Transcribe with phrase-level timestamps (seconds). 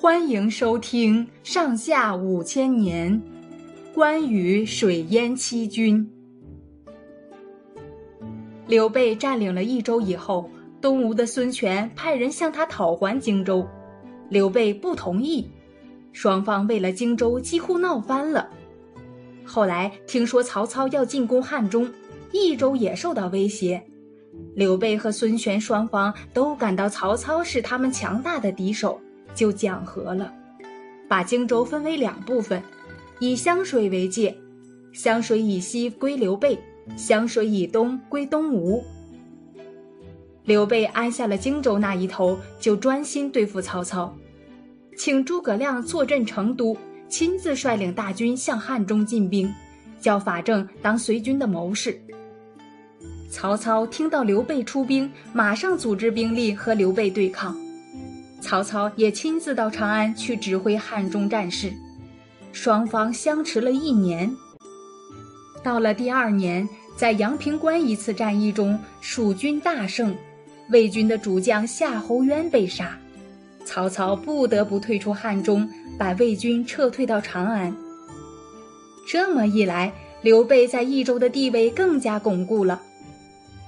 [0.00, 3.12] 欢迎收听《上下五千年》，
[3.94, 6.10] 关羽水淹七军。
[8.66, 10.48] 刘备占领了益州以后，
[10.80, 13.68] 东吴的孙权派人向他讨还荆州，
[14.30, 15.46] 刘备不同意，
[16.12, 18.48] 双方为了荆州几乎闹翻了。
[19.44, 21.86] 后来听说曹操要进攻汉中，
[22.32, 23.82] 益州也受到威胁，
[24.54, 28.98] 刘备和孙权双方都感到曹操是他们强大的敌手。
[29.34, 30.32] 就讲和了，
[31.08, 32.62] 把荆州分为两部分，
[33.18, 34.36] 以湘水为界，
[34.92, 36.58] 湘水以西归刘备，
[36.96, 38.84] 湘水以东归东吴。
[40.44, 44.14] 刘备安下了荆州那一头，就专心对付曹操，
[44.96, 46.76] 请诸葛亮坐镇成都，
[47.08, 49.52] 亲自率领大军向汉中进兵，
[50.00, 52.00] 叫法正当随军的谋士。
[53.30, 57.56] 曹操听到刘备出兵，马上组织兵力和刘备对抗。
[58.40, 61.72] 曹操也亲自到长安去指挥汉中战事，
[62.52, 64.34] 双方相持了一年。
[65.62, 70.16] 到了第二年，在阳平关一次战役中，蜀军大胜，
[70.70, 72.98] 魏军的主将夏侯渊被杀，
[73.64, 77.76] 曹操不得不退出汉中，把魏军撤退到长安。
[79.06, 82.80] 这么一来，刘备在益州的地位更加巩固了。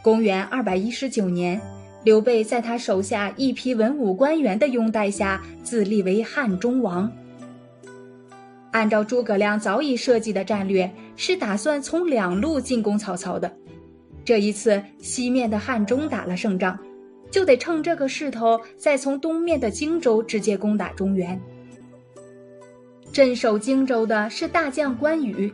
[0.02, 1.60] 公元二百一十九年。
[2.04, 7.10] 刘备在他手下一批文武官员的拥戴下，自立为汉中王。
[8.72, 13.52] 按照诸葛亮早已设计的战略，是打算从两路进攻曹操的。
[14.24, 16.78] 这一次西面的汉中打了胜仗，
[17.30, 21.40] 就得趁这个势头，再从东面的荆州直接攻打中原。
[23.12, 25.52] 镇守荆州的是大将关羽。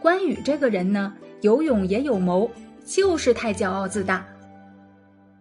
[0.00, 1.12] 关羽这个人呢，
[1.42, 2.50] 有勇也有谋，
[2.86, 4.26] 就是太骄傲自大。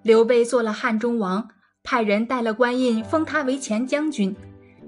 [0.10, 1.48] 刘备做了汉中王，
[1.84, 4.36] 派人带了官印封他为前将军，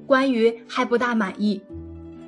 [0.08, 1.62] 关羽还不大满意。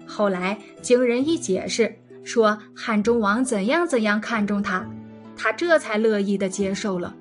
[0.05, 1.91] 后来经人一解释，
[2.23, 4.87] 说汉中王怎样怎样看重他，
[5.35, 7.15] 他这才乐意的接受了。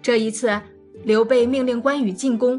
[0.00, 0.58] 这一次，
[1.04, 2.58] 刘备命令关羽进攻，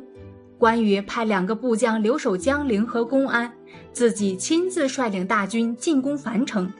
[0.60, 3.52] 关羽派两个部将留守江陵和公安，
[3.92, 6.72] 自己亲自率领大军进攻樊城。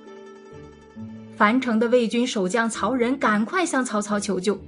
[1.38, 4.60] 樊城的魏军守将曹仁赶快向曹操求救，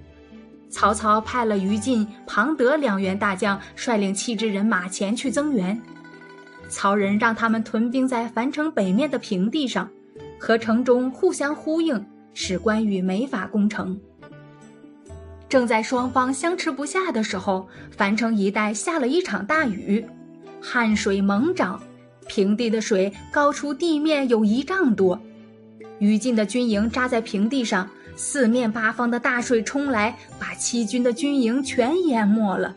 [0.70, 5.82] 曹操派了于禁、庞德两员大将率领七支人马前去增援。
[6.70, 9.90] 曹仁让他们屯兵在樊城北面的平地上，
[10.40, 14.00] 和城中互相呼应，使关羽没法攻城。
[15.50, 20.06] 正在双方相持不下的时候，樊城一带下了一场大雨，
[20.62, 21.82] 汉水猛涨，
[22.28, 25.20] 平地的水高出地面有一丈多。
[26.00, 32.76] 于禁的军营扎在平地上，四面八方的大水冲来，把七军的军营全淹没了。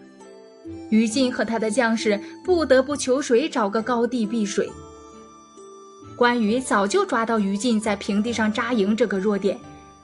[0.91, 4.71] 于禁和他的将士不得不求水，找个高地避水。
[6.17, 9.59] 关羽早就抓到于禁在平地上扎营这个弱点，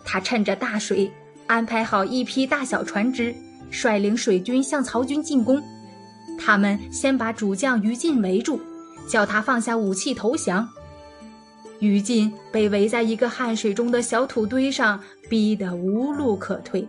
[0.05, 1.11] 他趁着大水，
[1.47, 3.34] 安排好一批大小船只，
[3.71, 5.62] 率领水军向曹军进攻。
[6.39, 8.61] 他们先把主将于禁围住，
[9.09, 10.69] 叫他放下武器投降。
[11.81, 16.87] 于禁被围在一个汗水中的小土堆上，逼得无路可退，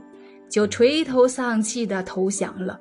[0.50, 2.79] 就垂头丧气地投降了。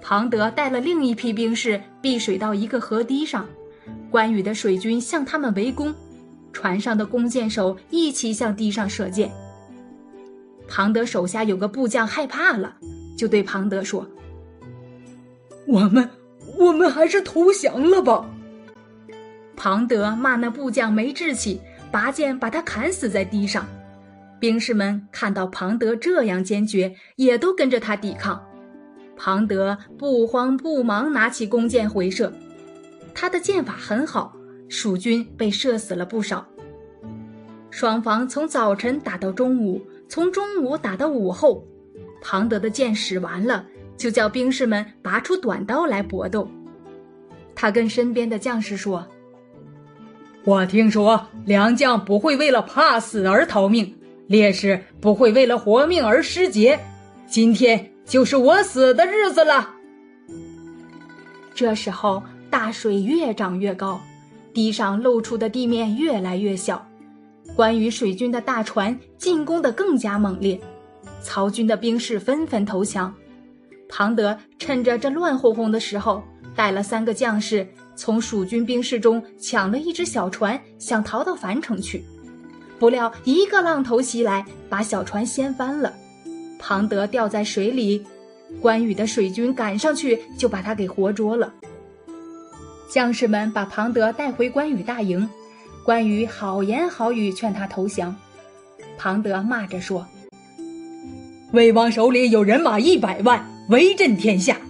[0.00, 3.46] 庞德带了另一批兵士避水到一个河堤上，
[4.10, 5.94] 关羽的水军向他们围攻，
[6.52, 9.30] 船上的弓箭手一起向堤上射箭。
[10.68, 12.76] 庞德手下有个部将害怕了，
[13.16, 14.06] 就对庞德说
[15.66, 16.08] ：“我们，
[16.56, 18.30] 我们还是投降了吧。”
[19.66, 21.60] 庞德骂那部将没志气，
[21.90, 23.66] 拔剑把他砍死在地上。
[24.38, 28.40] 兵士们看到庞德这样坚决，也都跟着他抵抗。
[29.16, 32.32] 庞德不慌不忙拿起弓箭回射，
[33.12, 34.36] 他的箭法很好，
[34.68, 36.46] 蜀军被射死了不少。
[37.68, 41.66] 双方从早晨打到中午，从中午打到午后，
[42.22, 43.66] 庞德的箭使完了，
[43.96, 46.48] 就叫兵士们拔出短刀来搏斗。
[47.52, 49.04] 他跟身边的将士说。
[50.46, 53.92] 我听说良将不会为了怕死而逃命，
[54.28, 56.78] 烈士不会为了活命而失节。
[57.26, 59.68] 今天就是我死的日子了。
[61.52, 64.00] 这时候大水越涨越高，
[64.54, 66.86] 堤上露出的地面越来越小，
[67.56, 70.60] 关羽水军的大船进攻的更加猛烈，
[71.20, 73.12] 曹军的兵士纷纷投降。
[73.88, 76.22] 庞德趁着这乱哄哄的时候，
[76.56, 77.66] 带了三个将士。
[77.98, 82.04] 从蜀军兵士中抢了一只小船，想逃到樊城去，
[82.78, 85.94] 不料一个浪头袭来，把小船掀翻了。
[86.58, 88.04] 庞德掉在水里，
[88.60, 91.50] 关羽的水军赶上去就把他给活捉了。
[92.90, 95.26] 将士们把庞德带回关羽大营，
[95.82, 98.14] 关羽好言好语劝他投降，
[98.98, 100.06] 庞德骂着说
[101.52, 104.60] ：“魏王手里有人马一百万，威震天下，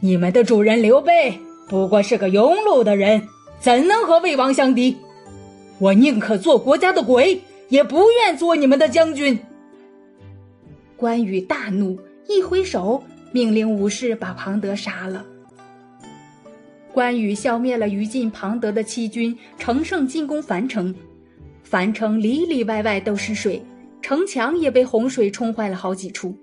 [0.00, 1.36] 你们的主人刘备
[1.68, 3.20] 不过是个庸碌的人，
[3.58, 4.96] 怎能和魏王相敌？
[5.78, 9.38] 我宁可做国家的鬼，也不愿做你们的将军。”
[10.96, 11.98] 关羽大怒，
[12.28, 13.02] 一挥手
[13.32, 15.24] 命令武士把庞德杀了。
[16.92, 20.94] 关羽消灭了于禁、庞德的七军，乘胜进攻樊城。
[21.62, 23.62] 樊城里里外外都是水，
[24.00, 26.34] 城墙也被洪水冲坏了好几处。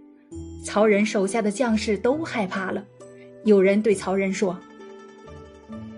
[0.63, 2.83] 曹仁手下的将士都害怕了。
[3.45, 4.59] 有人对曹仁说：“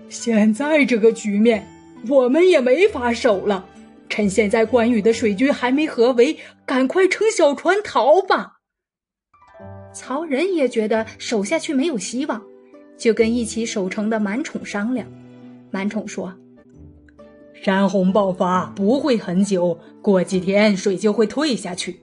[0.08, 1.66] 现在这个局面，
[2.08, 3.66] 我们也没法守了。
[4.08, 8.58] 趁现在关羽的水军还没合围，赶快乘小船逃吧。”
[9.92, 12.40] 曹仁也觉得守下去没有希望。
[12.98, 15.06] 就跟一起守城的满宠商量，
[15.70, 16.34] 满宠说
[17.54, 22.00] ：“山洪爆发不会很久，过几天水就会退下去。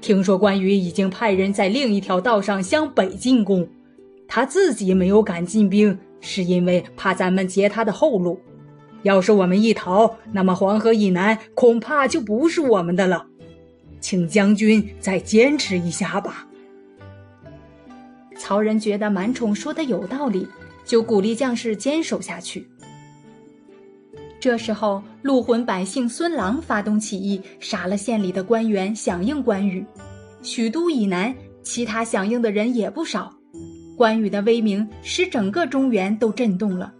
[0.00, 3.68] 听说关羽已经派人在另一条道上向北进攻，
[4.28, 8.38] 他自己没有敢进兵，是因为怕咱们截他的后路。
[9.02, 13.26] 要是我们一逃，那么黄河以南恐怕就不是我们的了。
[14.00, 16.46] 请将军再坚持一下吧。”
[18.36, 20.46] 曹仁觉得满宠说的有道理，
[20.84, 22.68] 就鼓励将士坚守下去。
[24.38, 29.84] 这时候，陆浑百姓孙郎发动起义，杀了县里的官员，响应关羽。
[30.42, 33.32] 许都以南，其他响应的人也不少。
[33.98, 36.94] 关羽的威名使整个中原都震动了。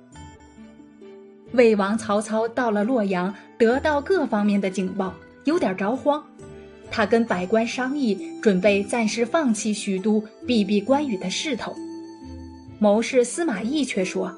[1.52, 5.14] 魏王曹操到了洛阳，得到各方面的警报，
[5.44, 6.20] 有点着慌。
[6.90, 11.72] 他跟百官商议，准备暂时放弃许都，避避关羽的势头。
[12.80, 14.36] 谋士司马懿却说：“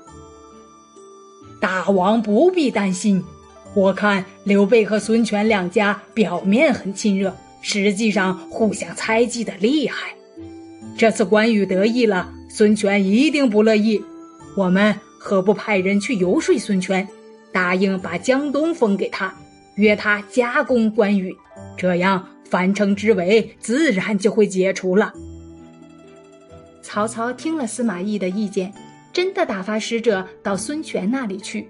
[1.62, 3.24] 大王不必担心，
[3.74, 10.14] 我看刘备和孙权两家表面很亲热，实际上互相猜忌的厉害。
[10.98, 14.04] 这次关羽得意了，孙权一定不乐意。
[14.54, 17.08] 我们何不派人去游说孙权，
[17.50, 19.34] 答应把江东封给他，
[19.76, 21.34] 约他加攻关羽，
[21.78, 25.12] 这样。”樊城之围自然就会解除了。
[26.82, 28.74] 曹操听了司马懿的意见，
[29.12, 31.68] 真的打发使者到孙权那里去，